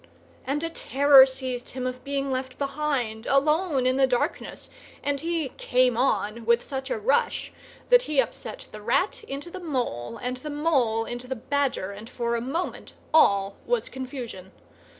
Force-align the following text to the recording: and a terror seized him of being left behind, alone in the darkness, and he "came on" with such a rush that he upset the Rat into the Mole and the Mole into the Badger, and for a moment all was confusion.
and 0.47 0.63
a 0.63 0.69
terror 0.71 1.27
seized 1.27 1.69
him 1.69 1.85
of 1.85 2.03
being 2.03 2.31
left 2.31 2.57
behind, 2.57 3.27
alone 3.27 3.85
in 3.85 3.97
the 3.97 4.07
darkness, 4.07 4.67
and 5.03 5.19
he 5.19 5.49
"came 5.57 5.95
on" 5.95 6.43
with 6.43 6.63
such 6.63 6.89
a 6.89 6.97
rush 6.97 7.53
that 7.91 8.01
he 8.01 8.19
upset 8.19 8.67
the 8.71 8.81
Rat 8.81 9.23
into 9.25 9.51
the 9.51 9.59
Mole 9.59 10.17
and 10.17 10.37
the 10.37 10.49
Mole 10.49 11.05
into 11.05 11.27
the 11.27 11.35
Badger, 11.35 11.91
and 11.91 12.09
for 12.09 12.35
a 12.35 12.41
moment 12.41 12.93
all 13.13 13.57
was 13.67 13.89
confusion. 13.89 14.51